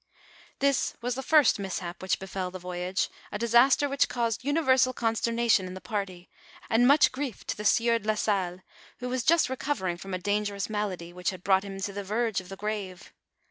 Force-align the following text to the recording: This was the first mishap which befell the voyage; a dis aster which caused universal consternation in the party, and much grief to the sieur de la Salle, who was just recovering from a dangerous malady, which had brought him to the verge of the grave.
This 0.57 0.95
was 0.99 1.13
the 1.13 1.21
first 1.21 1.59
mishap 1.59 2.01
which 2.01 2.17
befell 2.17 2.49
the 2.49 2.57
voyage; 2.57 3.07
a 3.31 3.37
dis 3.37 3.53
aster 3.53 3.87
which 3.87 4.09
caused 4.09 4.43
universal 4.43 4.93
consternation 4.93 5.67
in 5.67 5.75
the 5.75 5.79
party, 5.79 6.27
and 6.71 6.87
much 6.87 7.11
grief 7.11 7.45
to 7.45 7.55
the 7.55 7.65
sieur 7.65 7.99
de 7.99 8.07
la 8.07 8.15
Salle, 8.15 8.61
who 8.97 9.09
was 9.09 9.21
just 9.23 9.47
recovering 9.47 9.97
from 9.97 10.15
a 10.15 10.17
dangerous 10.17 10.71
malady, 10.71 11.13
which 11.13 11.29
had 11.29 11.43
brought 11.43 11.63
him 11.63 11.79
to 11.79 11.93
the 11.93 12.03
verge 12.03 12.41
of 12.41 12.49
the 12.49 12.57
grave. 12.57 13.13